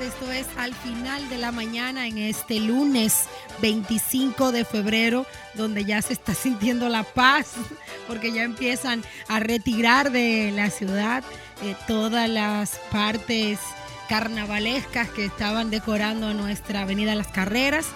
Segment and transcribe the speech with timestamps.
[0.00, 3.24] Esto es al final de la mañana en este lunes
[3.60, 7.52] 25 de febrero, donde ya se está sintiendo la paz,
[8.08, 11.22] porque ya empiezan a retirar de la ciudad
[11.62, 13.58] eh, todas las partes
[14.08, 17.86] carnavalescas que estaban decorando nuestra avenida Las Carreras.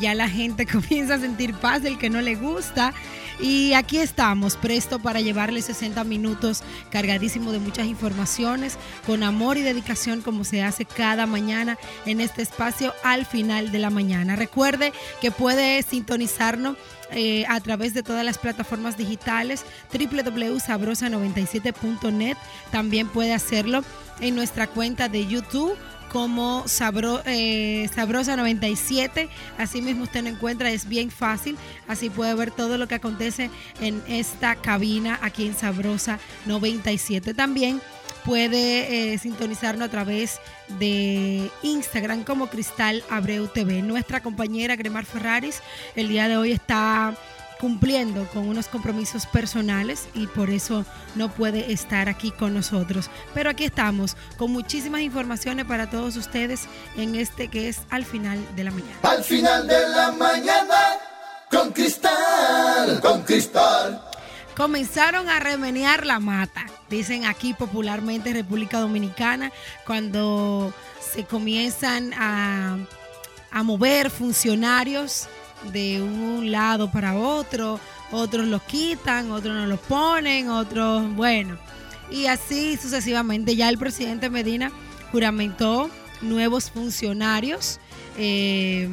[0.00, 2.92] Ya la gente comienza a sentir paz, el que no le gusta.
[3.38, 9.62] Y aquí estamos, presto para llevarle 60 minutos cargadísimo de muchas informaciones, con amor y
[9.62, 11.76] dedicación como se hace cada mañana
[12.06, 14.36] en este espacio al final de la mañana.
[14.36, 16.78] Recuerde que puede sintonizarnos
[17.12, 22.36] eh, a través de todas las plataformas digitales www.sabrosa97.net.
[22.72, 23.84] También puede hacerlo
[24.20, 25.76] en nuestra cuenta de YouTube
[26.16, 26.64] como
[27.26, 29.28] eh, Sabrosa 97.
[29.58, 31.58] Así mismo usted lo encuentra, es bien fácil.
[31.88, 33.50] Así puede ver todo lo que acontece
[33.82, 37.34] en esta cabina aquí en Sabrosa 97.
[37.34, 37.82] También
[38.24, 40.40] puede eh, sintonizarnos a través
[40.78, 43.82] de Instagram como Cristal Abreu TV.
[43.82, 45.60] Nuestra compañera Gremar Ferraris
[45.96, 47.14] el día de hoy está
[47.60, 53.10] cumpliendo con unos compromisos personales y por eso no puede estar aquí con nosotros.
[53.34, 58.38] Pero aquí estamos con muchísimas informaciones para todos ustedes en este que es al final
[58.56, 58.98] de la mañana.
[59.02, 60.98] Al final de la mañana
[61.50, 64.02] con cristal, con cristal.
[64.56, 69.52] Comenzaron a remenear la mata, dicen aquí popularmente en República Dominicana,
[69.84, 72.78] cuando se comienzan a,
[73.50, 75.28] a mover funcionarios
[75.72, 77.80] de un lado para otro,
[78.12, 81.58] otros los quitan, otros no los ponen, otros, bueno,
[82.10, 83.56] y así sucesivamente.
[83.56, 84.72] Ya el presidente Medina
[85.12, 87.80] juramentó nuevos funcionarios.
[88.18, 88.88] Eh,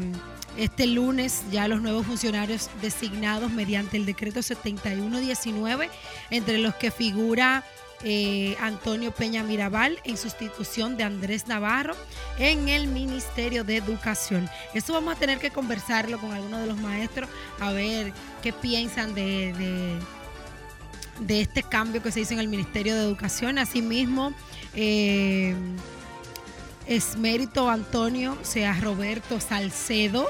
[0.58, 5.90] este lunes ya los nuevos funcionarios designados mediante el decreto 7119,
[6.30, 7.64] entre los que figura
[8.04, 11.96] eh, Antonio Peña Mirabal en sustitución de Andrés Navarro
[12.38, 14.50] en el Ministerio de Educación.
[14.74, 18.12] Eso vamos a tener que conversarlo con algunos de los maestros a ver
[18.42, 19.54] qué piensan de,
[21.22, 23.58] de, este cambio que se hizo en el Ministerio de Educación.
[23.58, 24.34] Asimismo,
[24.76, 25.56] eh,
[26.88, 30.28] es mérito Antonio, sea Roberto Salcedo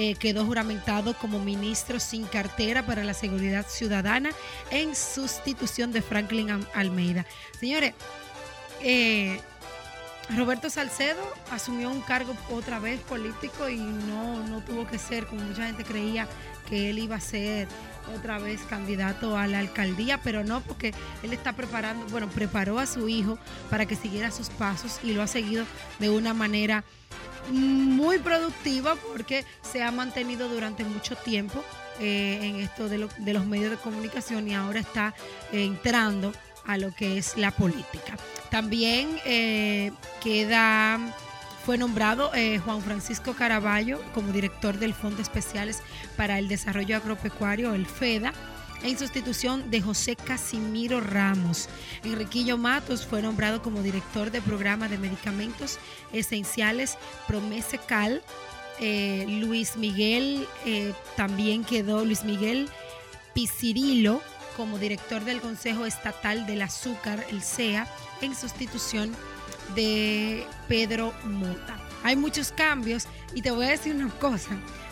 [0.00, 4.30] eh, quedó juramentado como ministro sin cartera para la seguridad ciudadana
[4.70, 7.26] en sustitución de Franklin Almeida.
[7.58, 7.94] Señores,
[8.80, 9.40] eh,
[10.36, 11.20] Roberto Salcedo
[11.50, 15.82] asumió un cargo otra vez político y no, no tuvo que ser, como mucha gente
[15.82, 16.28] creía
[16.68, 17.66] que él iba a ser
[18.16, 20.94] otra vez candidato a la alcaldía, pero no porque
[21.24, 23.36] él está preparando, bueno, preparó a su hijo
[23.68, 25.64] para que siguiera sus pasos y lo ha seguido
[25.98, 26.84] de una manera
[27.50, 31.64] muy productiva porque se ha mantenido durante mucho tiempo
[32.00, 35.14] eh, en esto de, los medios de comunicación y ahora está
[35.52, 36.32] eh, entrando
[36.66, 38.16] a lo que es la política.
[38.50, 39.92] También eh,
[40.22, 40.98] queda,
[41.64, 42.30] fue nombrado
[42.64, 45.80] Juan Francisco Caraballo como director del Fondo Especiales
[46.16, 48.32] para el Desarrollo Agropecuario, el FEDA
[48.82, 51.68] en sustitución de José Casimiro Ramos.
[52.04, 55.78] Enriquillo Matos fue nombrado como director de programa de medicamentos
[56.12, 56.96] esenciales
[57.26, 58.22] Promesecal.
[58.80, 62.68] Eh, Luis Miguel eh, también quedó, Luis Miguel
[63.34, 64.22] Picirilo
[64.56, 67.86] como director del Consejo Estatal del Azúcar, el CEA,
[68.20, 69.14] en sustitución
[69.74, 71.78] de Pedro Mota.
[72.02, 74.50] Hay muchos cambios y te voy a decir una cosa,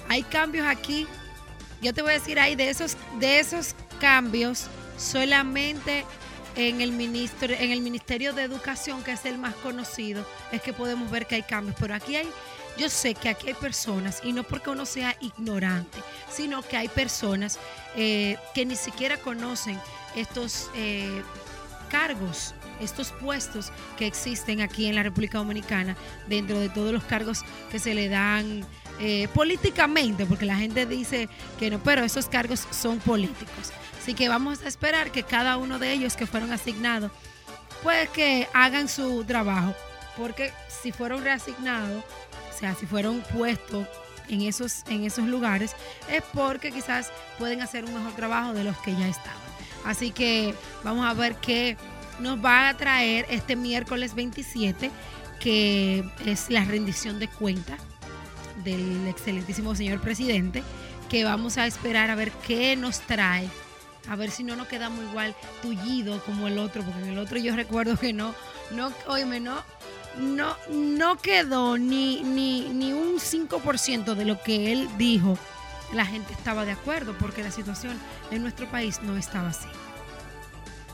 [0.09, 1.07] hay cambios aquí
[1.87, 4.67] yo te voy a decir ahí de esos, de esos cambios,
[4.99, 6.05] solamente
[6.57, 10.73] en el, ministro, en el Ministerio de Educación, que es el más conocido, es que
[10.73, 11.77] podemos ver que hay cambios.
[11.79, 12.29] Pero aquí hay,
[12.77, 15.99] yo sé que aquí hay personas, y no porque uno sea ignorante,
[16.29, 17.61] sino que hay personas
[17.95, 19.79] eh, que ni siquiera conocen
[20.17, 21.23] estos eh,
[21.89, 25.97] cargos estos puestos que existen aquí en la República Dominicana,
[26.29, 28.67] dentro de todos los cargos que se le dan
[28.99, 33.73] eh, políticamente, porque la gente dice que no, pero esos cargos son políticos.
[34.01, 37.11] Así que vamos a esperar que cada uno de ellos que fueron asignados,
[37.83, 39.75] pues que hagan su trabajo,
[40.17, 42.05] porque si fueron reasignados,
[42.55, 43.87] o sea, si fueron puestos
[44.29, 45.73] en esos, en esos lugares,
[46.11, 49.37] es porque quizás pueden hacer un mejor trabajo de los que ya estaban.
[49.85, 50.55] Así que
[50.85, 51.77] vamos a ver qué
[52.19, 54.91] nos va a traer este miércoles 27,
[55.39, 57.79] que es la rendición de cuentas
[58.67, 60.63] del excelentísimo señor presidente,
[61.09, 63.49] que vamos a esperar a ver qué nos trae.
[64.09, 67.39] A ver si no nos quedamos igual tullido como el otro, porque en el otro
[67.39, 68.35] yo recuerdo que no,
[68.73, 69.63] no, oíme, no,
[70.19, 75.39] no, no quedó ni, ni, ni un 5% de lo que él dijo.
[75.93, 77.97] La gente estaba de acuerdo porque la situación
[78.33, 79.69] en nuestro país no estaba así.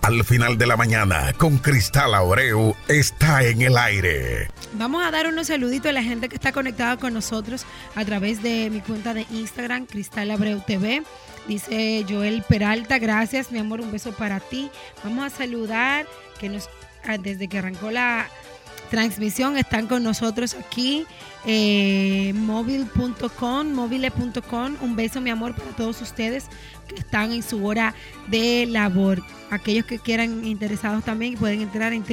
[0.02, 4.48] Al final de la mañana, con Cristal Abreu, está en el aire.
[4.72, 7.64] Vamos a dar unos saluditos a la gente que está conectada con nosotros
[7.94, 11.04] a través de mi cuenta de Instagram, Cristal Abreu TV.
[11.46, 14.72] Dice Joel Peralta, gracias mi amor, un beso para ti.
[15.04, 16.04] Vamos a saludar
[16.40, 16.68] que nos
[17.04, 18.28] ah, desde que arrancó la
[18.92, 21.06] transmisión están con nosotros aquí
[21.46, 24.76] eh, móvil.com, mobile.com.
[24.82, 26.48] Un beso mi amor para todos ustedes
[26.86, 27.94] que están en su hora
[28.28, 29.22] de labor.
[29.50, 32.04] Aquellos que quieran interesados también pueden entrar en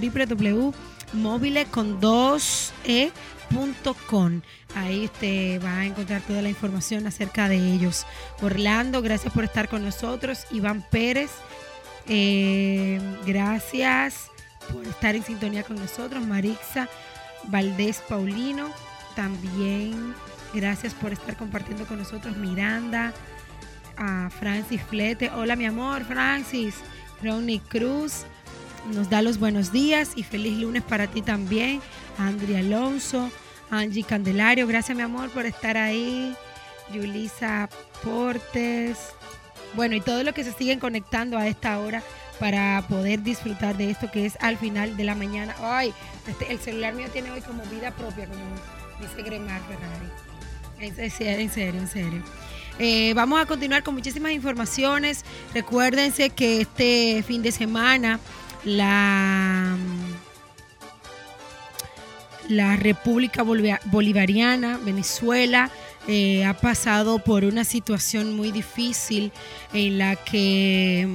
[1.70, 4.42] con 2e.com.
[4.76, 8.06] Ahí usted va a encontrar toda la información acerca de ellos.
[8.42, 10.46] Orlando, gracias por estar con nosotros.
[10.50, 11.32] Iván Pérez,
[12.08, 14.32] eh, gracias
[14.74, 16.26] por estar en sintonía con nosotros.
[16.26, 16.90] Marixa
[17.46, 18.70] Valdés Paulino,
[19.16, 20.14] también
[20.54, 22.38] gracias por estar compartiendo con nosotros.
[22.38, 23.14] Miranda,
[23.98, 25.30] a Francis Flete.
[25.30, 26.76] Hola mi amor, Francis.
[27.22, 28.26] Ronnie Cruz
[28.94, 31.82] nos da los buenos días y feliz lunes para ti también.
[32.18, 33.30] Andrea Alonso.
[33.72, 36.36] Angie Candelario, gracias mi amor por estar ahí.
[36.92, 37.70] Yulisa
[38.04, 38.98] Portes.
[39.76, 42.02] Bueno, y todos los que se siguen conectando a esta hora
[42.40, 45.56] para poder disfrutar de esto que es al final de la mañana.
[45.62, 45.94] Ay,
[46.28, 48.44] este, el celular mío tiene hoy como vida propia, como
[49.00, 50.08] dice Gremar Ferrari.
[50.80, 52.24] En, serio, en serio.
[52.80, 55.26] Eh, vamos a continuar con muchísimas informaciones.
[55.54, 58.20] Recuérdense que este fin de semana
[58.64, 59.78] la
[62.50, 65.70] la República Bolivariana, Venezuela,
[66.08, 69.32] eh, ha pasado por una situación muy difícil
[69.72, 71.08] en la que,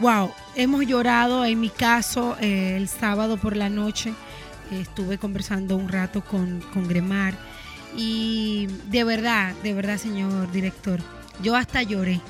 [0.00, 1.44] wow, hemos llorado.
[1.44, 4.12] En mi caso, eh, el sábado por la noche
[4.70, 7.34] estuve conversando un rato con, con Gremar
[7.96, 11.00] y de verdad, de verdad, señor director,
[11.42, 12.20] yo hasta lloré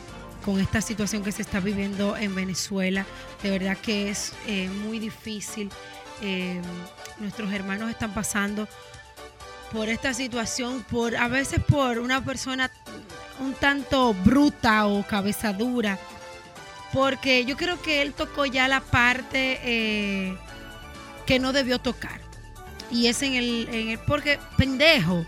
[0.45, 3.05] con esta situación que se está viviendo en Venezuela.
[3.43, 5.71] De verdad que es eh, muy difícil
[7.21, 8.69] nuestros hermanos están pasando
[9.73, 12.71] por esta situación, por a veces por una persona
[13.41, 15.99] un tanto bruta o cabeza dura,
[16.93, 20.37] porque yo creo que él tocó ya la parte eh,
[21.27, 22.21] que no debió tocar.
[22.91, 25.27] Y es en el, porque pendejo,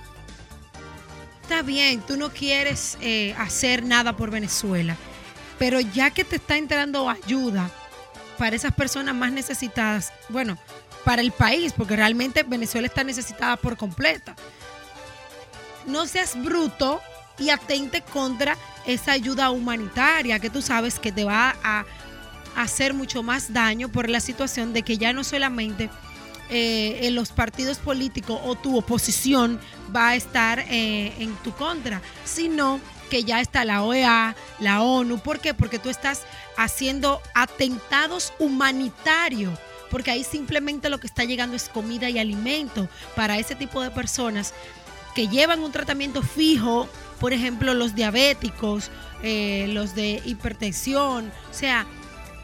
[1.42, 4.96] está bien, tú no quieres eh, hacer nada por Venezuela,
[5.58, 7.70] pero ya que te está entrando ayuda
[8.38, 10.58] para esas personas más necesitadas, bueno,
[11.04, 14.34] para el país, porque realmente Venezuela está necesitada por completa.
[15.86, 17.02] No seas bruto
[17.38, 18.56] y atente contra
[18.86, 21.84] esa ayuda humanitaria que tú sabes que te va a,
[22.56, 25.88] hacer mucho más daño por la situación de que ya no solamente
[26.50, 29.60] eh, en los partidos políticos o tu oposición
[29.94, 35.20] va a estar eh, en tu contra, sino que ya está la OEA, la ONU.
[35.20, 35.54] ¿Por qué?
[35.54, 36.22] Porque tú estás
[36.56, 39.56] haciendo atentados humanitarios
[39.90, 43.90] porque ahí simplemente lo que está llegando es comida y alimento para ese tipo de
[43.90, 44.54] personas
[45.14, 46.88] que llevan un tratamiento fijo,
[47.20, 48.90] por ejemplo, los diabéticos,
[49.22, 51.30] eh, los de hipertensión.
[51.50, 51.86] O sea,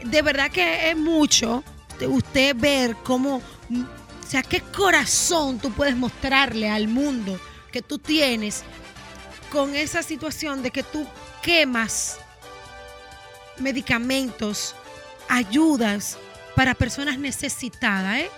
[0.03, 1.63] de verdad que es mucho
[2.07, 7.39] usted ver cómo, o sea, qué corazón tú puedes mostrarle al mundo
[7.71, 8.63] que tú tienes
[9.51, 11.07] con esa situación de que tú
[11.41, 12.19] quemas
[13.57, 14.75] medicamentos,
[15.27, 16.19] ayudas
[16.55, 18.29] para personas necesitadas, ¿eh?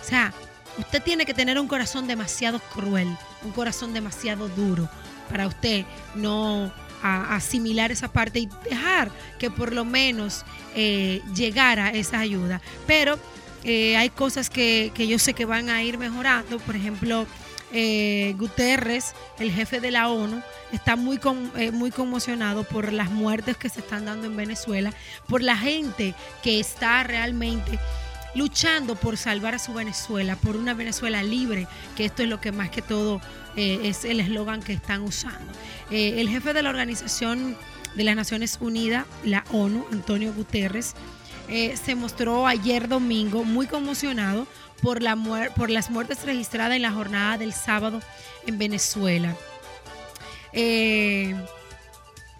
[0.00, 0.34] O sea,
[0.78, 4.88] usted tiene que tener un corazón demasiado cruel, un corazón demasiado duro
[5.30, 10.44] para usted no asimilar esa parte y dejar que por lo menos
[10.76, 12.60] eh, llegara esa ayuda.
[12.86, 13.18] Pero
[13.64, 17.26] eh, hay cosas que, yo sé que van a ir mejorando, por ejemplo,
[17.72, 21.20] eh, Guterres, el jefe de la ONU, está muy,
[21.56, 24.92] eh, muy conmocionado por las muertes que se están dando en Venezuela,
[25.28, 27.78] por la gente que está realmente
[28.34, 32.52] luchando por salvar a su Venezuela, por una Venezuela libre, que esto es lo que
[32.52, 33.20] más que todo
[33.56, 35.52] eh, es el eslogan que están usando.
[35.90, 37.56] el jefe de la Organización
[37.94, 40.94] de las Naciones Unidas, la ONU, Antonio Guterres,
[41.48, 44.46] se mostró ayer domingo muy conmocionado
[44.82, 45.16] por, la
[45.54, 48.00] por las muertes registradas en la jornada del sábado
[48.46, 49.36] en Venezuela.
[50.52, 51.34] Eh,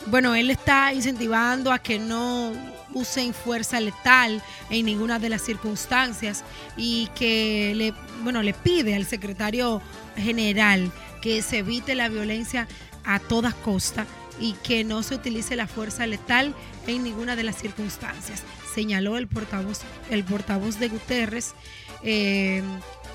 [0.07, 2.53] bueno, él está incentivando a que no
[2.95, 6.45] usen fuerza letal en ninguna de las circunstancias
[6.77, 9.81] y que le, bueno, le pide al secretario
[10.17, 12.69] general que se evite la violencia
[13.05, 14.07] a todas costas
[14.41, 16.55] y que no se utilice la fuerza letal
[16.87, 18.43] en ninguna de las circunstancias,
[18.75, 19.81] señaló el portavoz,
[20.11, 21.55] el portavoz de Guterres
[22.03, 22.63] eh,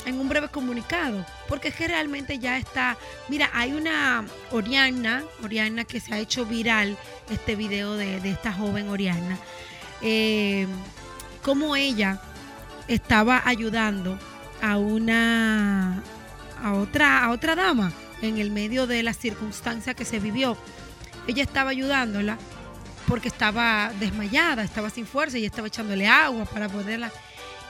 [0.06, 5.84] en un breve comunicado, porque es que realmente ya está, mira, hay una Oriana, Oriana
[5.84, 6.98] que se ha hecho viral
[7.30, 9.38] este video de, esta joven Oriana,
[10.02, 10.68] eh,
[11.44, 12.22] cómo ella
[12.88, 14.18] estaba ayudando
[14.62, 16.04] a una
[16.62, 20.58] a otra a otra dama en el medio de la circunstancia que se vivió.
[21.28, 22.38] Ella estaba ayudándola
[23.08, 27.12] porque estaba desmayada, estaba sin fuerza y estaba echándole agua para poderla.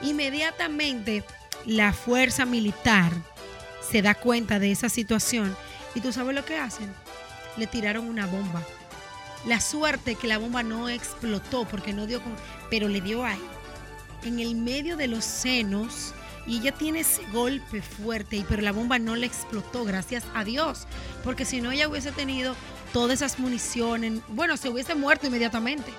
[0.02, 1.24] Inmediatamente
[1.66, 3.12] la fuerza militar
[3.90, 5.56] se da cuenta de esa situación
[5.96, 6.94] y tú sabes lo que hacen.
[7.58, 8.62] Le tiraron una bomba.
[9.46, 12.36] La suerte que la bomba no explotó porque no dio con,
[12.70, 13.42] pero le dio ahí,
[14.24, 16.14] en el medio de los senos
[16.48, 20.88] y ella tiene ese golpe fuerte, pero la bomba no le explotó, gracias a Dios,
[21.24, 22.56] porque si no ella hubiese tenido
[22.94, 25.92] todas esas municiones, bueno, se hubiese muerto inmediatamente.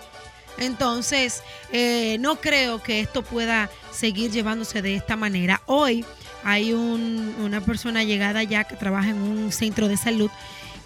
[0.57, 5.63] Entonces, eh, no creo que esto pueda seguir llevándose de esta manera.
[5.67, 6.05] Hoy
[6.43, 10.31] hay una persona llegada ya que trabaja en un centro de salud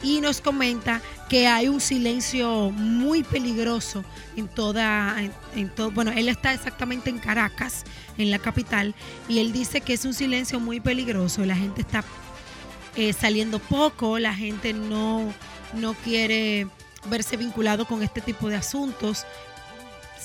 [0.02, 1.00] y nos comenta
[1.32, 4.04] que hay un silencio muy peligroso
[4.36, 5.16] en toda,
[5.54, 7.84] en, todo, bueno, él está exactamente en Caracas,
[8.18, 8.94] en la capital,
[9.30, 12.04] y él dice que es un silencio muy peligroso, la gente está
[12.96, 15.32] eh, saliendo poco, la gente no,
[15.72, 16.66] no quiere
[17.08, 19.24] verse vinculado con este tipo de asuntos,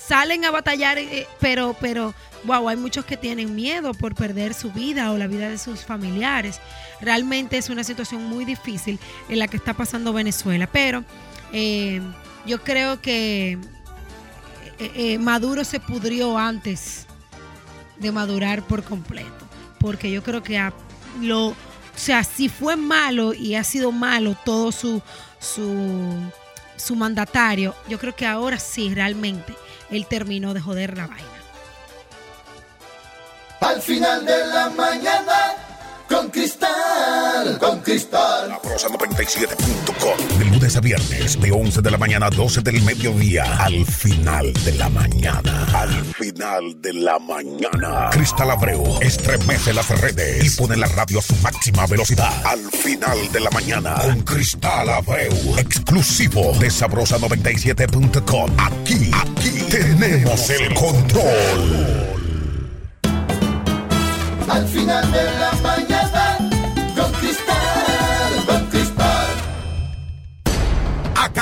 [0.08, 4.72] salen a batallar, eh, pero, pero, wow, hay muchos que tienen miedo por perder su
[4.72, 6.62] vida o la vida de sus familiares.
[7.02, 11.04] Realmente es una situación muy difícil en la que está pasando Venezuela, pero
[11.52, 12.02] eh,
[12.46, 13.58] yo creo que
[14.80, 17.06] eh, Maduro se pudrió antes
[17.98, 19.46] de madurar por completo,
[19.80, 20.72] porque yo creo que
[21.22, 21.56] lo, o
[21.96, 25.02] sea, si fue malo y ha sido malo todo su,
[25.40, 26.14] su,
[26.78, 29.54] su mandatario, yo creo que ahora sí realmente
[29.90, 31.28] él terminó de joder la vaina.
[33.62, 35.57] Al final de la mañana,
[36.18, 38.50] con cristal, con cristal.
[38.50, 40.40] La prosa 97.com.
[40.40, 43.44] De lunes a viernes, de 11 de la mañana a 12 del mediodía.
[43.60, 45.68] Al final de la mañana.
[45.74, 48.10] Al final de la mañana.
[48.12, 52.34] Cristal Abreu estremece las redes y pone la radio a su máxima velocidad.
[52.46, 53.96] Al final de la mañana.
[54.02, 55.34] Con Cristal Abreu.
[55.58, 58.52] Exclusivo de Sabrosa97.com.
[58.58, 62.08] Aquí, aquí tenemos el control.
[64.50, 65.97] Al final de la mañana,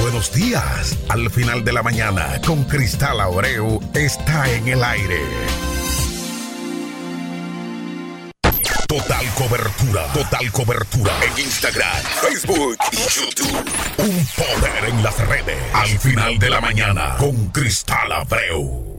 [0.01, 0.97] Buenos días.
[1.09, 5.21] Al final de la mañana, con Cristal Abreu, está en el aire.
[8.87, 13.65] Total cobertura, total cobertura en Instagram, Facebook y YouTube.
[13.97, 15.57] Un poder en las redes.
[15.73, 18.96] Al final de la mañana, con Cristal Abreu.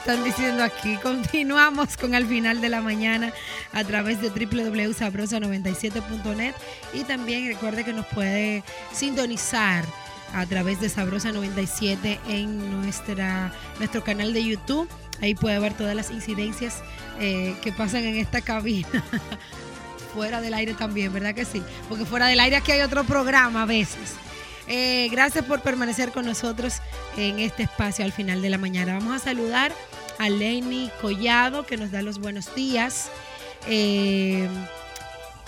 [0.00, 0.96] Están diciendo aquí.
[0.96, 3.34] Continuamos con al final de la mañana
[3.72, 6.54] a través de www.sabrosa97.net
[6.94, 9.84] y también recuerde que nos puede sintonizar
[10.32, 14.88] a través de Sabrosa 97 en nuestra, nuestro canal de YouTube.
[15.20, 16.82] Ahí puede ver todas las incidencias
[17.18, 18.88] eh, que pasan en esta cabina.
[20.14, 21.62] fuera del aire también, ¿verdad que sí?
[21.90, 24.14] Porque fuera del aire aquí hay otro programa a veces.
[24.66, 26.80] Eh, gracias por permanecer con nosotros
[27.16, 28.94] en este espacio al final de la mañana.
[28.94, 29.74] Vamos a saludar
[30.20, 33.10] a Lenny Collado, que nos da los buenos días.
[33.66, 34.46] Eh,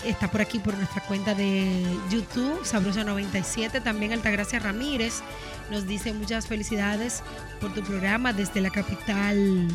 [0.03, 3.83] está por aquí por nuestra cuenta de YouTube, Sabrosa97.
[3.83, 5.21] También Altagracia Ramírez
[5.69, 7.21] nos dice muchas felicidades
[7.61, 9.67] por tu programa desde la capital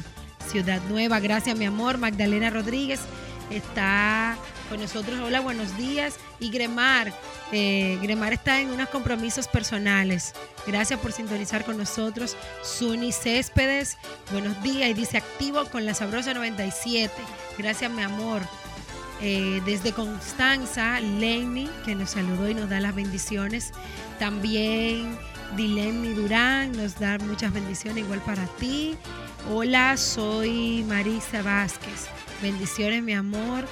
[0.50, 1.20] Ciudad Nueva.
[1.20, 1.98] Gracias, mi amor.
[1.98, 2.98] Magdalena Rodríguez
[3.50, 4.36] está
[4.68, 5.18] con nosotros.
[5.20, 6.16] Hola, buenos días.
[6.40, 7.12] Y Gremar,
[7.52, 10.34] eh, Gremar está en unos compromisos personales.
[10.66, 12.36] Gracias por sintonizar con nosotros.
[12.62, 13.96] Suni Céspedes,
[14.30, 14.90] buenos días.
[14.90, 17.12] Y dice activo con la Sabrosa 97.
[17.56, 18.42] Gracias, mi amor.
[19.20, 23.72] Eh, desde Constanza, Lenny, que nos saludó y nos da las bendiciones.
[24.18, 25.18] También
[25.56, 28.96] Dilemni Durán nos da muchas bendiciones, igual para ti.
[29.50, 32.06] Hola, soy Marisa Vázquez.
[32.42, 33.64] Bendiciones, mi amor.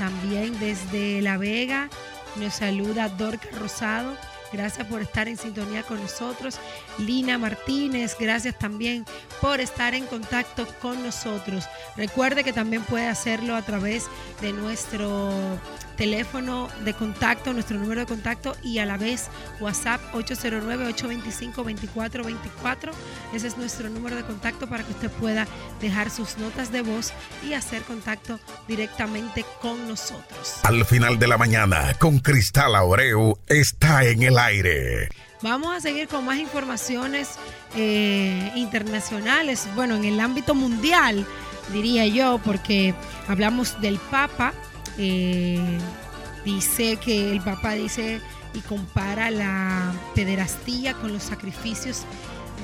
[0.00, 1.90] También desde La Vega
[2.36, 4.16] nos saluda Dorca Rosado.
[4.50, 6.58] Gracias por estar en sintonía con nosotros.
[6.96, 9.04] Lina Martínez, gracias también
[9.42, 11.66] por estar en contacto con nosotros.
[11.98, 14.06] Recuerde que también puede hacerlo a través
[14.40, 15.60] de nuestro
[16.00, 19.26] teléfono de contacto, nuestro número de contacto y a la vez
[19.60, 22.92] WhatsApp 809-825-2424.
[23.34, 25.46] Ese es nuestro número de contacto para que usted pueda
[25.78, 27.12] dejar sus notas de voz
[27.46, 30.60] y hacer contacto directamente con nosotros.
[30.62, 35.10] Al final de la mañana, con Cristal Abreu, está en el aire.
[35.42, 37.32] Vamos a seguir con más informaciones
[37.76, 41.26] eh, internacionales, bueno, en el ámbito mundial,
[41.74, 42.94] diría yo, porque
[43.28, 44.54] hablamos del Papa
[45.02, 45.78] eh,
[46.44, 48.20] dice que el Papa dice
[48.52, 52.04] y compara la pederastía con los sacrificios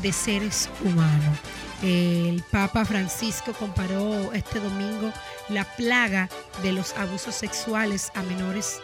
[0.03, 1.39] de seres humanos.
[1.83, 5.13] El Papa Francisco comparó este domingo
[5.49, 6.29] la plaga
[6.63, 8.81] de los abusos sexuales a menores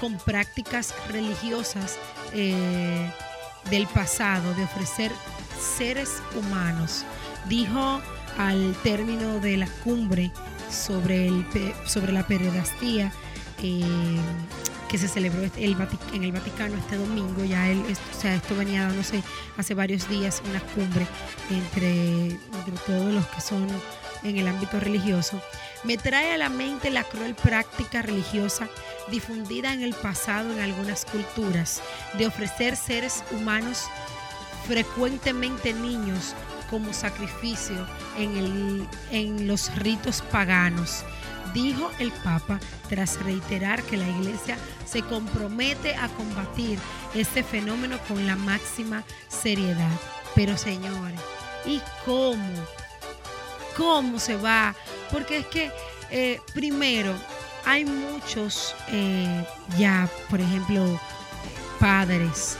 [0.00, 1.98] con prácticas religiosas
[2.32, 3.10] eh,
[3.68, 5.10] del pasado, de ofrecer
[5.76, 7.04] seres humanos.
[7.48, 8.00] Dijo
[8.38, 10.30] al término de la cumbre
[10.72, 11.46] sobre, el,
[11.86, 13.12] sobre la pederastía
[13.62, 13.84] eh,
[14.88, 17.44] que se celebró este, en el Vaticano este domingo.
[17.44, 19.22] Ya él, o sea, esto venía dándose
[19.56, 21.06] hace varios días una cumbre
[21.50, 23.66] entre, entre todos los que son
[24.22, 25.40] en el ámbito religioso.
[25.84, 28.68] Me trae a la mente la cruel práctica religiosa
[29.10, 31.82] difundida en el pasado en algunas culturas
[32.18, 33.86] de ofrecer seres humanos,
[34.66, 36.34] frecuentemente niños,
[36.72, 37.86] como sacrificio
[38.16, 41.04] en, en los ritos paganos,
[41.52, 46.78] dijo el Papa tras reiterar que la Iglesia se compromete a combatir
[47.14, 49.92] este fenómeno con la máxima seriedad.
[50.34, 51.20] Pero señores,
[51.66, 52.66] ¿y cómo?
[53.76, 54.74] ¿Cómo se va?
[55.10, 55.70] Porque es que,
[56.10, 57.14] eh, primero,
[57.66, 59.46] hay muchos eh,
[59.78, 60.98] ya, por ejemplo,
[61.78, 62.56] padres,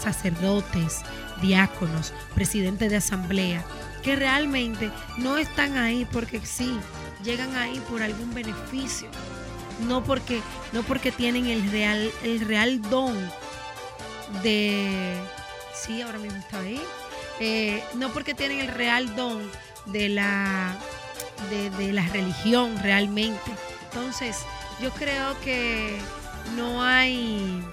[0.00, 1.02] sacerdotes,
[1.42, 3.64] diáconos, presidentes de asamblea,
[4.02, 6.78] que realmente no están ahí porque sí,
[7.22, 9.08] llegan ahí por algún beneficio,
[9.86, 10.40] no porque,
[10.72, 13.16] no porque tienen el real, el real don
[14.42, 15.16] de,
[15.74, 16.80] sí, ahora mismo está ahí,
[17.40, 19.50] eh, no porque tienen el real don
[19.86, 20.76] de la,
[21.50, 23.50] de, de la religión realmente.
[23.90, 24.38] Entonces,
[24.80, 25.98] yo creo que
[26.56, 27.64] no hay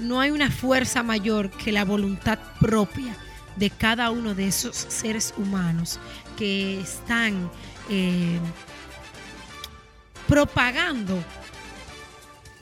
[0.00, 3.16] no hay una fuerza mayor que la voluntad propia
[3.56, 5.98] de cada uno de esos seres humanos
[6.36, 7.50] que están
[7.90, 8.38] eh,
[10.28, 11.22] propagando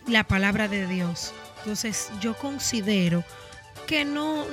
[0.07, 1.33] la palabra de Dios.
[1.59, 3.25] Entonces yo considero
[3.87, 4.45] que no,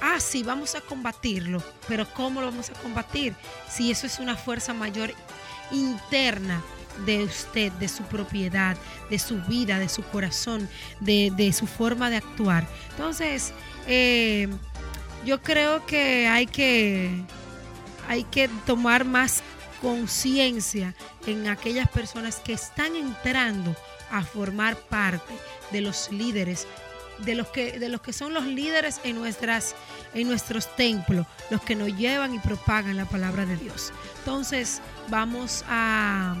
[0.00, 3.34] ah, sí, vamos a combatirlo, pero ¿cómo lo vamos a combatir?
[3.68, 5.12] Si eso es una fuerza mayor
[5.70, 6.62] interna
[7.06, 8.76] de usted, de su propiedad,
[9.10, 10.68] de su vida, de su corazón,
[11.00, 12.66] de, su forma de actuar.
[12.90, 13.52] Entonces,
[13.86, 14.48] eh,
[15.24, 17.24] yo creo que hay que,
[18.08, 19.42] hay que tomar más
[19.80, 20.94] conciencia
[21.26, 23.74] en aquellas personas que están entrando
[24.10, 25.34] a formar parte
[25.72, 26.66] de los líderes
[27.18, 29.76] de los que de los que son los líderes en nuestras
[30.14, 33.92] en nuestros templos, los que nos llevan y propagan la palabra de Dios.
[34.18, 36.36] Entonces, vamos a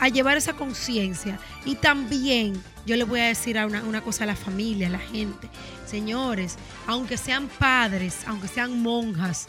[0.00, 1.38] a llevar esa conciencia.
[1.64, 4.98] Y también yo le voy a decir una, una cosa a la familia, a la
[4.98, 5.48] gente.
[5.86, 9.46] Señores, aunque sean padres, aunque sean monjas,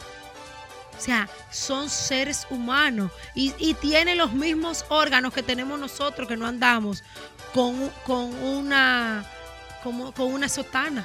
[0.96, 6.36] o sea, son seres humanos y, y, tienen los mismos órganos que tenemos nosotros que
[6.36, 7.02] no andamos
[7.52, 9.24] con, con una,
[9.82, 11.04] como, con una sotana.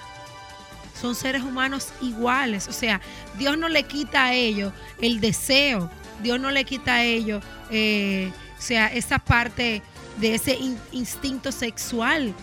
[0.99, 2.67] Son seres humanos iguales.
[2.67, 3.01] O sea,
[3.37, 5.89] Dios no le quita a ellos el deseo.
[6.21, 9.81] Dios no le quita a ellos eh, o sea, esa parte
[10.17, 10.57] de ese
[10.91, 12.33] instinto sexual.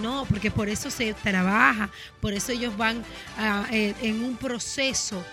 [0.00, 3.02] No, porque por eso se trabaja, por eso ellos van
[3.72, 5.24] eh, en un proceso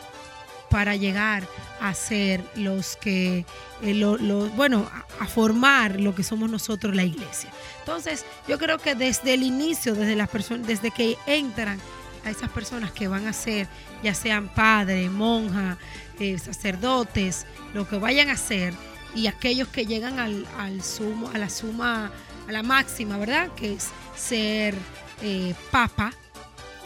[0.69, 1.47] para llegar
[1.79, 3.45] a ser los que,
[3.81, 7.51] eh, bueno, a, formar lo que somos nosotros la iglesia.
[7.79, 11.79] Entonces, yo creo que desde el inicio, desde las personas, desde que entran
[12.25, 13.67] a esas personas que van a ser,
[14.03, 15.77] ya sean padres, monjas,
[16.19, 18.73] eh, sacerdotes, lo que vayan a ser,
[19.17, 22.11] y aquellos que llegan al, sumo, a la suma,
[22.47, 23.49] a la máxima, ¿verdad?
[23.55, 24.75] Que es ser
[25.23, 26.13] eh, papa.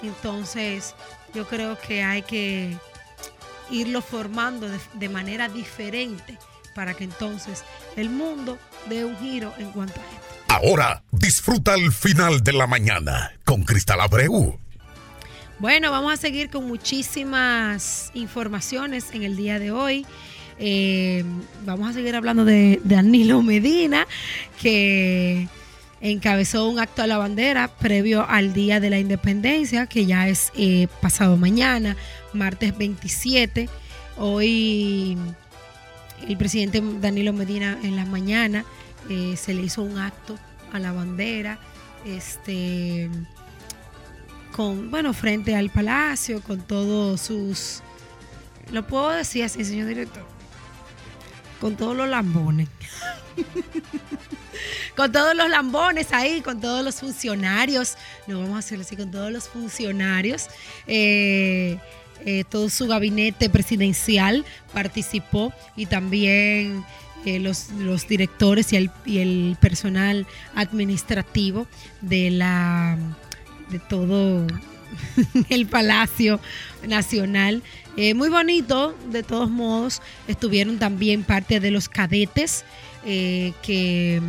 [0.02, 0.96] Entonces,
[1.34, 2.78] yo creo que hay que
[3.70, 6.38] irlo formando de, manera diferente
[6.74, 7.65] para que entonces
[7.98, 10.44] el mundo dé un giro en cuanto a esto.
[10.48, 14.58] Ahora disfruta el final de la mañana con Cristal Abreu.
[15.60, 20.08] Bueno, vamos a seguir con muchísimas informaciones en el día de hoy.
[20.63, 21.26] Eh,
[21.65, 24.08] vamos a seguir hablando de Danilo Medina,
[24.62, 25.47] que
[26.02, 30.52] encabezó un acto a la bandera previo al Día de la Independencia, que ya es
[30.56, 31.97] eh, pasado mañana,
[32.34, 33.69] martes 27.
[34.17, 35.17] Hoy
[36.28, 38.63] el presidente Danilo Medina en la mañana
[39.10, 40.38] eh, se le hizo un acto
[40.71, 41.58] a la bandera,
[42.06, 43.10] este,
[44.56, 47.82] con, bueno, frente al palacio, con todos sus,
[48.71, 50.24] lo puedo decir así, señor director,
[51.62, 52.67] con todos los lambones.
[54.97, 57.95] con todos los lambones ahí, con todos los funcionarios,
[58.28, 60.47] no vamos a hacerlo así, con todos los funcionarios.
[60.88, 61.78] Eh,
[62.26, 64.43] eh, todo su gabinete presidencial
[64.74, 66.84] participó y también
[67.26, 67.69] eh, los,
[68.08, 71.67] directores y el, y el, personal administrativo
[72.02, 72.97] de la
[73.69, 74.45] de todo
[75.49, 76.39] el Palacio
[76.88, 77.63] Nacional.
[78.15, 82.65] muy bonito, de todos modos, estuvieron también parte de los cadetes
[83.04, 84.21] que,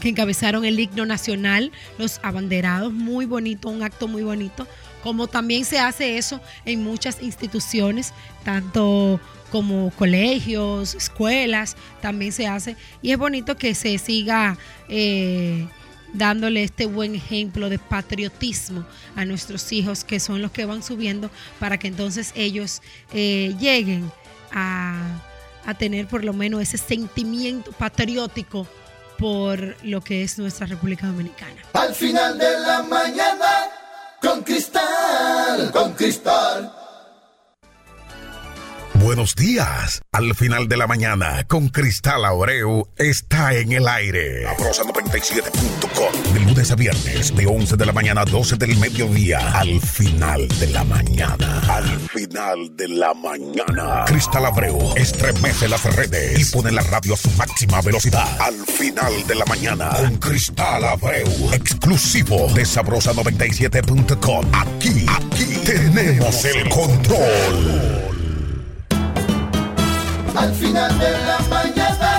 [0.00, 4.66] que encabezaron el himno nacional, los abanderados, muy bonito, un acto muy bonito,
[5.02, 8.12] como también se hace eso en muchas instituciones,
[8.44, 12.76] tanto como colegios, escuelas, también se hace.
[13.02, 15.66] Y es bonito que se siga eh,
[16.12, 21.30] dándole este buen ejemplo de patriotismo a nuestros hijos, que son los que van subiendo,
[21.58, 24.10] para que entonces ellos eh, lleguen
[24.52, 25.20] a,
[25.66, 28.66] a tener por lo menos ese sentimiento patriótico
[29.18, 31.62] por lo que es nuestra República Dominicana.
[31.72, 33.70] Al final de la mañana,
[34.20, 36.75] con cristal, con cristal.
[39.06, 40.02] Buenos días.
[40.10, 44.42] Al final de la mañana, con Cristal Abreu, está en el aire.
[44.42, 46.34] Sabrosa 97.com.
[46.34, 49.52] De lunes a viernes, de 11 de la mañana a 12 del mediodía.
[49.52, 51.62] Al final de la mañana.
[51.68, 54.06] Al final de la mañana.
[54.06, 58.40] Cristal Abreu estremece las redes y pone la radio a su máxima velocidad.
[58.40, 61.52] Al final de la mañana, con Cristal Abreu.
[61.52, 64.46] Exclusivo de Sabrosa 97.com.
[64.52, 68.05] Aquí, aquí tenemos el control.
[70.36, 72.15] Al final de la mañana,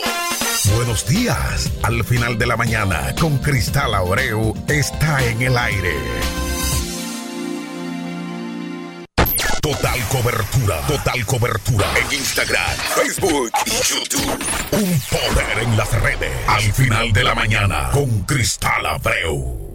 [0.77, 1.70] Buenos días.
[1.83, 5.96] Al final de la mañana, con Cristal Abreu, está en el aire.
[9.61, 14.38] Total cobertura, total cobertura en Instagram, Facebook y YouTube.
[14.72, 16.33] Un poder en las redes.
[16.48, 19.71] Al final de la mañana, con Cristal Abreu.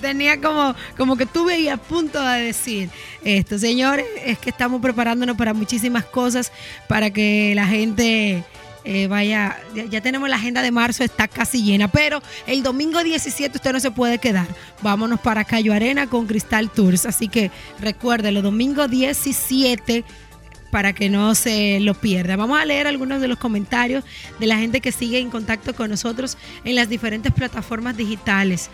[0.00, 2.90] Tenía como, como que tuve ahí a punto de decir
[3.22, 3.58] esto.
[3.58, 6.52] Señores, es que estamos preparándonos para muchísimas cosas
[6.88, 8.44] para que la gente
[8.84, 9.56] eh, vaya,
[9.90, 13.80] ya, tenemos la agenda de marzo, está casi llena, pero el domingo 17 usted no
[13.80, 14.46] se puede quedar.
[14.82, 17.06] Vámonos para Cayo Arena con Cristal Tours.
[17.06, 17.50] Así que
[17.80, 20.04] recuérdelo, domingo 17
[20.74, 22.34] para que no se lo pierda.
[22.34, 24.02] Vamos a leer algunos de los comentarios
[24.40, 28.70] de la gente que sigue en contacto con nosotros en las diferentes plataformas digitales.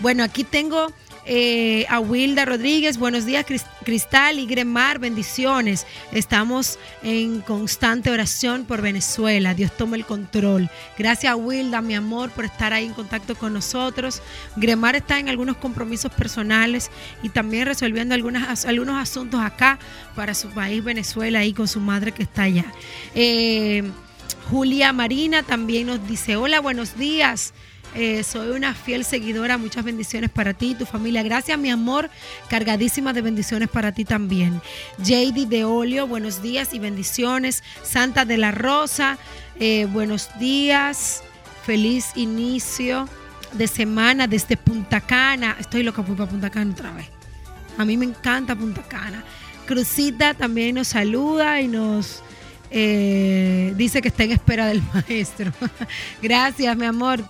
[0.00, 0.90] Bueno, aquí tengo
[1.26, 3.44] eh, a Wilda Rodríguez, buenos días,
[3.84, 5.84] Cristal y Gremar, bendiciones.
[6.12, 9.52] Estamos en constante oración por Venezuela.
[9.52, 10.70] Dios toma el control.
[10.96, 14.22] Gracias a Wilda, mi amor, por estar ahí en contacto con nosotros.
[14.54, 16.90] Gremar está en algunos compromisos personales
[17.22, 19.80] y también resolviendo algunos asuntos acá
[20.14, 22.66] para su país, Venezuela, y con su madre que está allá.
[23.14, 23.82] Eh,
[24.50, 27.52] Julia Marina también nos dice, hola, buenos días.
[27.98, 29.56] Eh, soy una fiel seguidora.
[29.56, 31.22] Muchas bendiciones para ti y tu familia.
[31.22, 32.10] Gracias, mi amor.
[32.50, 34.60] Cargadísima de bendiciones para ti también.
[34.98, 37.64] JD de Olio, buenos días y bendiciones.
[37.82, 39.16] Santa de la Rosa,
[39.58, 41.22] eh, buenos días.
[41.64, 43.08] Feliz inicio
[43.54, 45.56] de semana desde Punta Cana.
[45.58, 47.06] Estoy loca por Punta Cana otra vez.
[47.78, 49.24] A mí me encanta Punta Cana.
[49.64, 52.22] Crucita también nos saluda y nos
[52.70, 55.50] eh, dice que está en espera del maestro.
[56.20, 57.24] Gracias, mi amor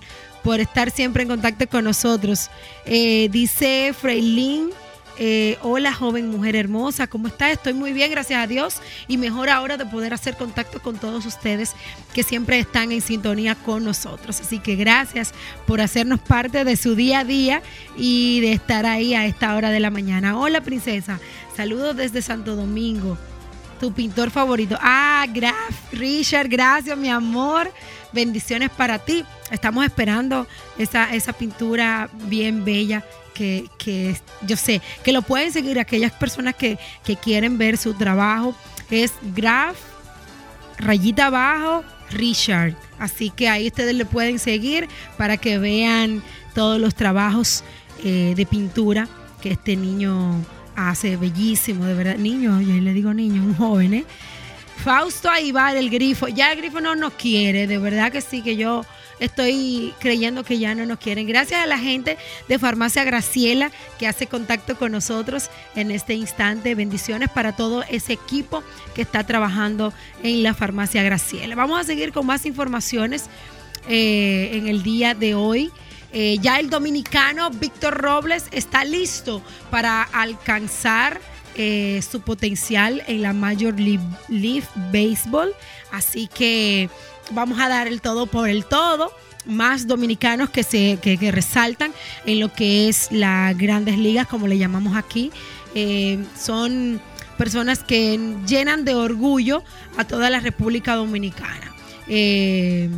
[0.46, 2.50] por estar siempre en contacto con nosotros.
[2.84, 4.70] Eh, dice Freilin.
[5.18, 7.50] Eh, hola joven mujer hermosa, ¿cómo está?
[7.50, 11.24] Estoy muy bien, gracias a Dios y mejor ahora de poder hacer contacto con todos
[11.24, 11.72] ustedes
[12.12, 14.38] que siempre están en sintonía con nosotros.
[14.40, 15.32] Así que gracias
[15.66, 17.62] por hacernos parte de su día a día
[17.96, 20.38] y de estar ahí a esta hora de la mañana.
[20.38, 21.18] Hola princesa,
[21.56, 23.16] saludos desde Santo Domingo.
[23.80, 24.76] Tu pintor favorito.
[24.80, 27.70] Ah, Graf, Richard, gracias mi amor.
[28.12, 29.24] Bendiciones para ti.
[29.50, 30.46] Estamos esperando
[30.78, 33.04] esa, esa pintura bien bella
[33.36, 36.78] que, yo sé que lo pueden seguir aquellas personas que,
[37.22, 38.54] quieren ver su trabajo.
[38.90, 39.76] Es Graf,
[40.78, 42.74] rayita abajo, Richard.
[42.98, 46.22] Así que ahí ustedes le pueden seguir para que vean
[46.54, 47.62] todos los trabajos
[48.04, 49.08] eh, de pintura
[49.40, 50.44] que este niño
[50.76, 52.16] hace bellísimo, de verdad.
[52.16, 54.04] Niño, yo le digo niño, un joven, ¿eh?
[54.84, 56.28] Fausto ahí va del grifo.
[56.28, 58.84] Ya el grifo no nos quiere, de verdad que sí, que yo
[59.18, 61.26] estoy creyendo que ya no nos quieren.
[61.26, 66.74] Gracias a la gente de Farmacia Graciela que hace contacto con nosotros en este instante.
[66.74, 68.62] Bendiciones para todo ese equipo
[68.94, 71.54] que está trabajando en la Farmacia Graciela.
[71.54, 73.24] Vamos a seguir con más informaciones
[73.88, 75.72] eh, en el día de hoy.
[76.18, 81.20] Eh, ya el dominicano Víctor Robles está listo para alcanzar
[81.56, 85.52] eh, su potencial en la Major League Baseball.
[85.92, 86.88] Así que
[87.32, 89.12] vamos a dar el todo por el todo.
[89.44, 91.92] Más dominicanos que, se, que, resaltan
[92.24, 95.30] en lo que es las grandes ligas, como le llamamos aquí.
[95.74, 96.98] Eh, son
[97.36, 99.62] personas que llenan de orgullo
[99.98, 101.74] a toda la República Dominicana.
[102.06, 102.90] Se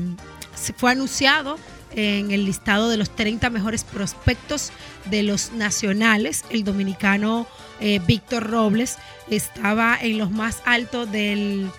[0.76, 1.59] fue anunciado
[1.99, 4.71] en el listado de los 30 mejores prospectos
[5.07, 6.45] de los nacionales.
[6.51, 7.47] El dominicano
[7.81, 8.97] eh, Víctor Robles
[9.29, 11.71] estaba en los más altos del,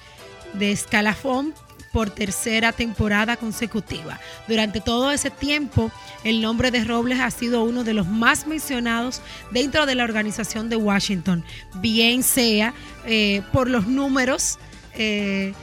[0.53, 1.53] de escalafón
[1.91, 4.19] por tercera temporada consecutiva.
[4.47, 5.91] Durante todo ese tiempo,
[6.23, 10.69] el nombre de Robles ha sido uno de los más mencionados dentro de la organización
[10.69, 11.43] de Washington,
[11.75, 12.73] bien sea
[13.05, 14.59] eh, por los números,
[14.93, 15.53] eh,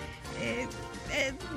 [0.40, 0.66] eh,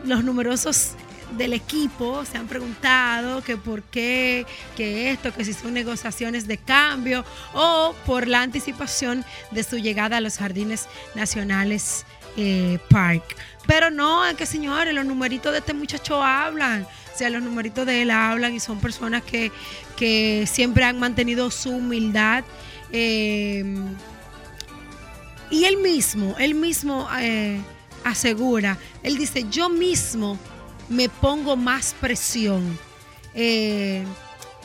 [0.06, 0.92] los numerosos
[1.38, 6.58] del equipo se han preguntado que por qué, que esto, que si son negociaciones de
[6.58, 12.06] cambio o por la anticipación de su llegada a los jardines nacionales
[12.90, 13.36] Park.
[13.68, 16.84] Pero no, es que señores, los numeritos de este muchacho hablan.
[16.84, 19.52] O sea, los numeritos de él hablan y son personas que,
[20.48, 22.44] siempre han mantenido su humildad.
[22.92, 23.76] Eh,
[25.52, 27.60] y él mismo, él mismo eh,
[28.04, 30.40] asegura, él dice, yo mismo
[30.90, 32.78] me pongo más presión.
[33.34, 34.04] Eh,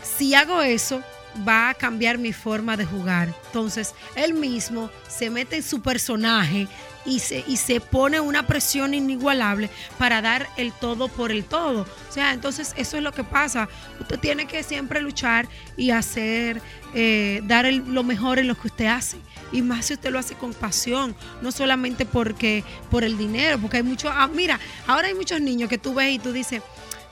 [0.03, 1.03] si hago eso,
[1.47, 3.35] va a cambiar mi forma de jugar.
[3.47, 6.69] Entonces, él mismo se mete en su personaje
[7.05, 11.83] y se, y se pone una presión inigualable para dar el todo por el todo.
[12.09, 13.69] O sea, entonces eso es lo que pasa.
[14.01, 16.61] Usted tiene que siempre luchar y hacer,
[16.95, 19.19] eh, dar lo mejor en lo que usted hace.
[19.53, 23.79] Y más si usted lo hace con pasión, no solamente porque por el dinero, porque
[23.79, 26.63] hay muchos, ah, mira, ahora hay muchos niños que tú ves y tú dices,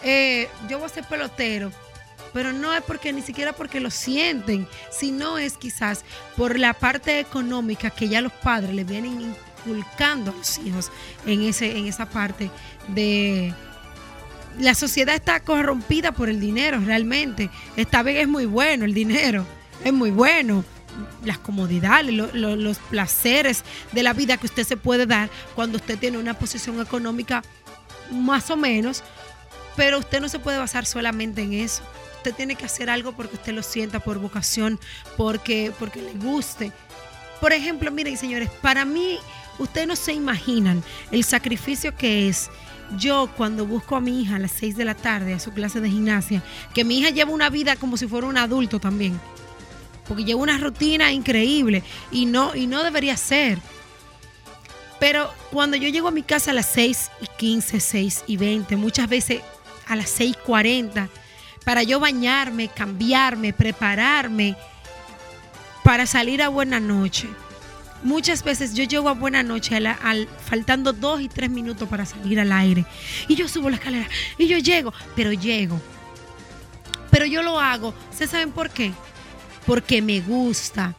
[0.02, 1.70] eh, yo voy a ser pelotero,
[2.32, 6.04] pero no es porque ni siquiera porque lo sienten, sino es quizás
[6.36, 10.90] por la parte económica que ya los padres le vienen inculcando a los hijos
[11.26, 12.50] en, ese, en esa parte
[12.88, 13.54] de,
[14.58, 17.50] la sociedad está corrompida por el dinero, realmente.
[17.76, 19.46] Esta vez es muy bueno el dinero,
[19.84, 20.64] es muy bueno.
[21.24, 26.18] Las comodidades, los placeres de la vida que usted se puede dar cuando usted tiene
[26.18, 27.42] una posición económica
[28.10, 29.02] más o menos,
[29.74, 31.82] pero usted no se puede basar solamente en eso.
[32.18, 34.78] Usted tiene que hacer algo porque usted lo sienta por vocación,
[35.16, 36.72] porque, porque le guste.
[37.40, 39.18] Por ejemplo, miren señores, para mí,
[39.58, 42.50] ustedes no se imaginan el sacrificio que es
[42.98, 45.80] yo cuando busco a mi hija a las 6 de la tarde a su clase
[45.80, 46.42] de gimnasia,
[46.74, 49.18] que mi hija lleva una vida como si fuera un adulto también,
[50.06, 53.58] porque lleva una rutina increíble y no, y no debería ser.
[55.00, 58.76] Pero cuando yo llego a mi casa a las 6 y 15, 6 y 20,
[58.76, 59.40] muchas veces
[59.88, 61.08] a las 6 y 40,
[61.64, 64.56] para yo bañarme, cambiarme, prepararme
[65.82, 67.28] para salir a buena noche
[68.02, 72.40] Muchas veces yo llego a buena noche al, faltando dos y tres minutos para salir
[72.40, 72.84] al aire.
[73.28, 75.80] Y yo subo la escalera y yo llego, pero llego.
[77.10, 77.94] Pero yo lo hago.
[78.10, 78.92] ¿Se saben por qué?
[79.66, 80.96] Porque me gusta.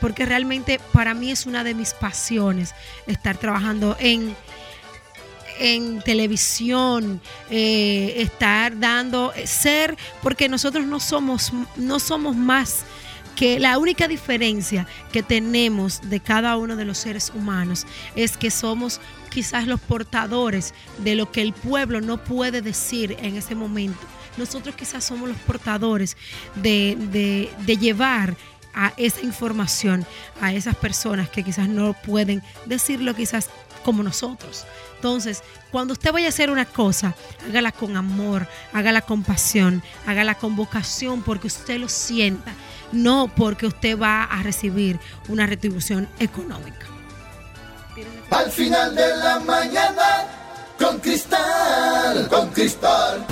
[0.00, 2.74] Porque realmente para mí es una de mis pasiones
[3.06, 4.34] estar trabajando en,
[5.58, 12.84] en televisión, eh, estar dando, ser, porque nosotros no somos, no somos más
[13.40, 18.50] que la única diferencia que tenemos de cada uno de los seres humanos es que
[18.50, 19.00] somos
[19.30, 23.98] quizás los portadores de lo que el pueblo no puede decir en ese momento.
[24.36, 26.18] Nosotros quizás somos los portadores
[26.54, 27.48] de,
[27.80, 28.36] llevar
[28.74, 30.04] a esa información
[30.42, 33.48] a esas personas que quizás no pueden decirlo quizás
[33.86, 34.66] como nosotros.
[34.96, 37.14] Entonces, cuando usted vaya a hacer una cosa,
[37.48, 42.52] hágala con amor, hágala con pasión, hágala con vocación, porque usted lo sienta
[42.92, 44.98] no porque usted va a recibir
[45.28, 46.86] una retribución económica.
[48.30, 50.26] Al final de la mañana,
[50.78, 53.26] con cristal, con cristal.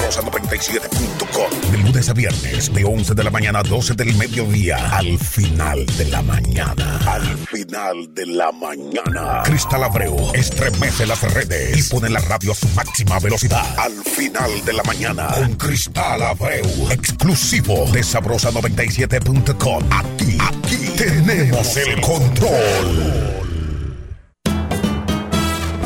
[0.01, 1.71] Sabrosa97.com.
[1.71, 4.77] De lunes a viernes, de 11 de la mañana a 12 del mediodía.
[4.97, 6.99] Al final de la mañana.
[7.05, 9.43] Al final de la mañana.
[9.43, 13.63] Cristal Abreu estremece las redes y pone la radio a su máxima velocidad.
[13.77, 15.27] Al final de la mañana.
[15.27, 16.91] Con Cristal Abreu.
[16.91, 19.83] Exclusivo de Sabrosa97.com.
[19.91, 23.41] Aquí, aquí tenemos el control.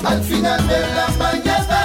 [0.05, 1.84] Al final de la mañana.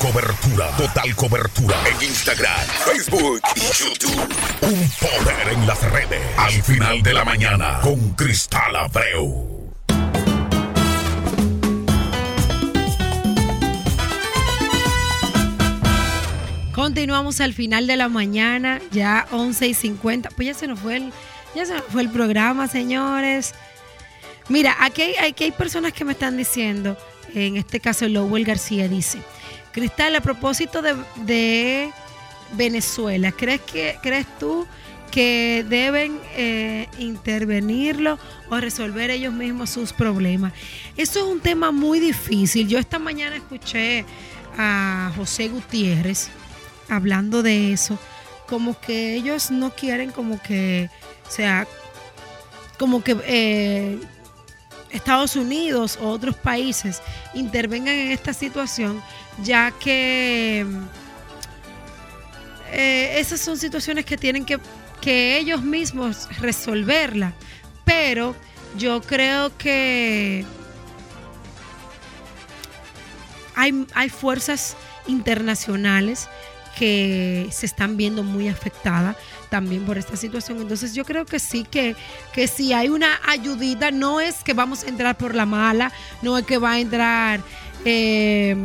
[0.00, 4.34] Cobertura, total cobertura en Instagram, Facebook y YouTube.
[4.62, 6.22] Un poder en las redes.
[6.38, 9.74] Al final de la mañana con Cristal Abreu.
[16.72, 20.30] Continuamos al final de la mañana, ya 11 y 50.
[20.30, 21.12] Pues ya se nos fue el,
[21.54, 23.54] ya se nos fue el programa, señores.
[24.48, 26.96] Mira, aquí aquí hay personas que me están diciendo,
[27.34, 29.18] en este caso Lowell García dice,
[29.72, 31.90] Cristal, a propósito de,
[32.52, 34.66] Venezuela, ¿crees, que, ¿crees tú
[35.12, 40.52] que deben eh, intervenirlo o resolver ellos mismos sus problemas?
[40.96, 42.66] Eso es un tema muy difícil.
[42.66, 44.04] Yo esta mañana escuché
[44.58, 46.28] a José Gutiérrez
[46.88, 47.96] hablando de eso,
[48.48, 50.90] como que ellos no quieren como que,
[51.28, 51.68] sea,
[52.78, 53.16] como que...
[53.24, 54.00] Eh,
[54.90, 57.00] Estados Unidos o otros países
[57.34, 59.00] intervengan en esta situación,
[59.42, 60.66] ya que
[62.72, 64.58] eh, esas son situaciones que tienen que,
[65.00, 67.32] que ellos mismos resolverla.
[67.84, 68.36] Pero
[68.76, 70.44] yo creo que
[73.54, 74.76] hay, hay fuerzas
[75.06, 76.28] internacionales
[76.78, 79.16] que se están viendo muy afectadas
[79.50, 80.60] también por esta situación.
[80.60, 81.96] Entonces yo creo que sí, que,
[82.32, 86.38] que si hay una ayudita, no es que vamos a entrar por la mala, no
[86.38, 87.40] es que va a entrar...
[87.84, 88.56] Eh,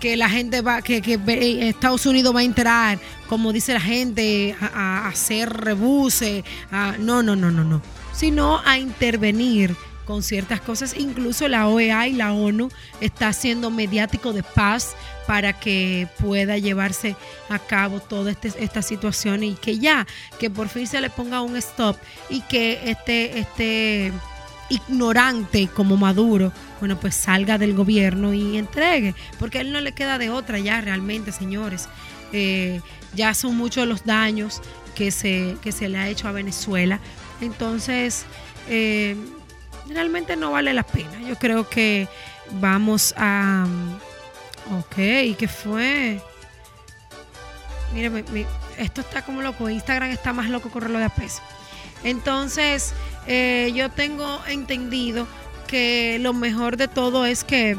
[0.00, 2.98] que la gente va, que, ve- Estados Unidos va a entrar,
[3.28, 6.42] como dice la gente, a, hacer rebuse,
[6.72, 7.82] a- no, no, no, no, no,
[8.12, 9.76] sino a intervenir
[10.06, 10.94] con ciertas cosas.
[10.98, 12.68] Incluso la OEA y la ONU
[13.00, 14.96] está haciendo mediático de paz
[15.28, 17.14] para que pueda llevarse
[17.48, 20.06] a cabo toda este- esta situación y que ya,
[20.40, 21.96] que por fin se le ponga un stop
[22.28, 24.12] y que este, este
[24.70, 29.92] ignorante como Maduro, bueno, pues salga del gobierno y entregue, porque a él no le
[29.92, 31.88] queda de otra ya realmente, señores.
[32.32, 32.80] Eh,
[33.14, 34.62] ya son muchos los daños
[34.94, 37.00] que se, que se le ha hecho a Venezuela.
[37.40, 38.24] Entonces,
[38.68, 39.16] eh,
[39.88, 41.20] realmente no vale la pena.
[41.28, 42.08] Yo creo que
[42.60, 43.66] vamos a...
[44.78, 44.94] Ok,
[45.36, 46.22] ¿qué fue?
[47.92, 48.46] Mire, mi- mi-
[48.78, 49.68] esto está como loco.
[49.68, 51.40] Instagram está más loco con reloj de peso.
[52.04, 52.92] Entonces,
[53.26, 55.26] eh, yo tengo entendido
[55.66, 57.76] que lo mejor de todo es que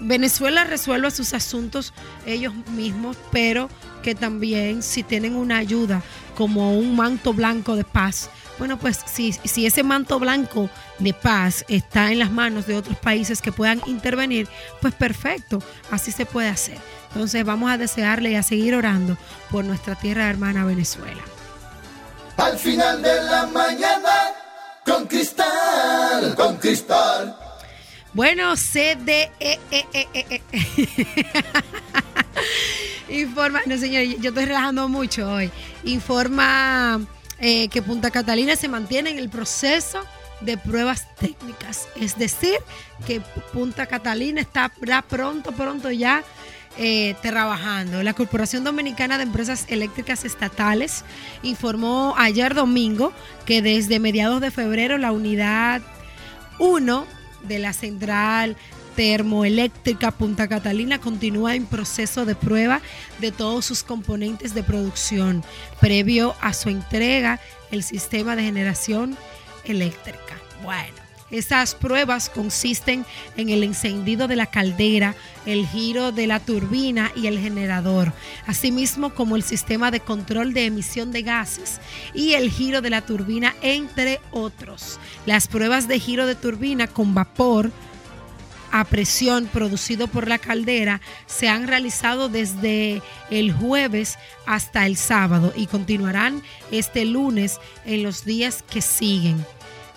[0.00, 1.92] Venezuela resuelva sus asuntos
[2.26, 3.68] ellos mismos, pero
[4.02, 6.02] que también si tienen una ayuda
[6.34, 10.68] como un manto blanco de paz, bueno, pues si, si ese manto blanco
[10.98, 14.48] de paz está en las manos de otros países que puedan intervenir,
[14.82, 16.76] pues perfecto, así se puede hacer.
[17.12, 19.16] Entonces vamos a desearle y a seguir orando
[19.50, 21.22] por nuestra tierra hermana Venezuela.
[24.90, 27.36] Con Cristal, con Cristal.
[28.12, 29.30] Bueno, CDE.
[29.38, 30.42] eh, eh, eh, eh,
[33.08, 33.20] eh.
[33.20, 35.50] Informa, no señor, yo estoy relajando mucho hoy.
[35.84, 37.00] Informa
[37.38, 40.04] eh, que Punta Catalina se mantiene en el proceso
[40.40, 41.86] de pruebas técnicas.
[41.96, 42.56] Es decir,
[43.06, 43.20] que
[43.52, 46.24] Punta Catalina está ya pronto, pronto ya
[46.78, 48.02] eh, trabajando.
[48.02, 51.04] La Corporación Dominicana de Empresas Eléctricas Estatales
[51.42, 53.12] informó ayer domingo
[53.44, 55.82] que desde mediados de febrero la unidad
[56.58, 57.06] 1
[57.42, 58.56] de la central
[58.94, 62.80] termoeléctrica Punta Catalina continúa en proceso de prueba
[63.18, 65.44] de todos sus componentes de producción
[65.80, 67.40] previo a su entrega
[67.70, 69.16] el sistema de generación
[69.64, 70.36] eléctrica.
[70.62, 73.04] Bueno, esas pruebas consisten
[73.36, 75.14] en el encendido de la caldera,
[75.46, 78.12] el giro de la turbina y el generador,
[78.46, 81.80] asimismo como el sistema de control de emisión de gases
[82.14, 84.98] y el giro de la turbina, entre otros.
[85.26, 87.70] Las pruebas de giro de turbina con vapor
[88.72, 95.52] a presión producido por la caldera se han realizado desde el jueves hasta el sábado
[95.56, 99.44] y continuarán este lunes en los días que siguen.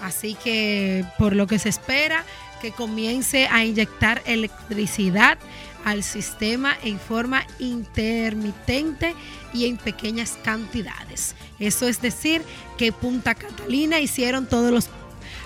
[0.03, 2.25] Así que por lo que se espera
[2.61, 5.37] que comience a inyectar electricidad
[5.85, 9.15] al sistema en forma intermitente
[9.53, 11.35] y en pequeñas cantidades.
[11.59, 12.41] Eso es decir,
[12.77, 14.89] que Punta Catalina hicieron todos los,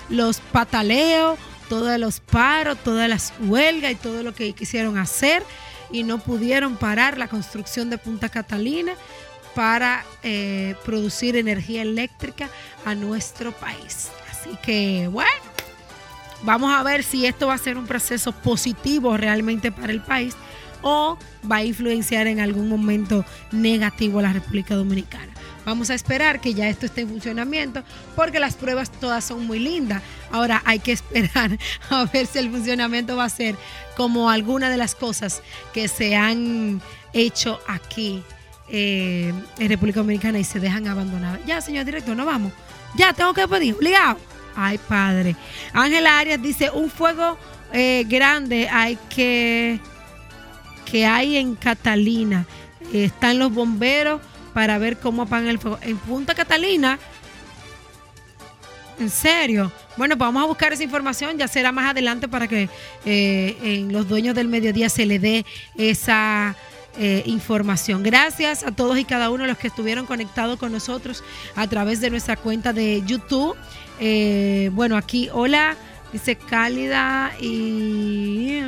[0.08, 1.38] los pataleos,
[1.68, 5.44] todos los paros, todas las huelgas y todo lo que quisieron hacer
[5.92, 8.94] y no pudieron parar la construcción de Punta Catalina
[9.54, 12.48] para eh, producir energía eléctrica
[12.84, 14.08] a nuestro país.
[14.48, 15.30] Así que bueno,
[16.42, 20.34] vamos a ver si esto va a ser un proceso positivo realmente para el país
[20.80, 21.18] o
[21.50, 25.32] va a influenciar en algún momento negativo a la República Dominicana.
[25.66, 27.82] Vamos a esperar que ya esto esté en funcionamiento
[28.16, 30.02] porque las pruebas todas son muy lindas.
[30.30, 31.58] Ahora hay que esperar
[31.90, 33.54] a ver si el funcionamiento va a ser
[33.96, 35.42] como alguna de las cosas
[35.74, 36.80] que se han
[37.12, 38.22] hecho aquí
[38.70, 41.40] eh, en República Dominicana y se dejan abandonadas.
[41.44, 42.52] Ya, señor director, no vamos.
[42.94, 44.18] Ya, tengo que pedir, obligado.
[44.60, 45.36] Ay, padre.
[45.72, 47.38] Ángela Arias dice, un fuego
[47.72, 49.78] eh, grande hay que,
[50.84, 52.44] que hay en Catalina.
[52.92, 54.20] Eh, están los bomberos
[54.54, 55.78] para ver cómo apagan el fuego.
[55.82, 56.98] En Punta Catalina,
[58.98, 59.70] en serio.
[59.96, 62.68] Bueno, pues vamos a buscar esa información, ya será más adelante para que
[63.04, 65.46] eh, en los dueños del mediodía se le dé
[65.76, 66.56] esa
[67.26, 68.02] información.
[68.02, 71.22] Gracias a todos y cada uno de los que estuvieron conectados con nosotros
[71.54, 73.54] a través de nuestra cuenta de YouTube.
[74.00, 75.76] Eh, bueno, aquí, hola,
[76.12, 78.60] dice cálida y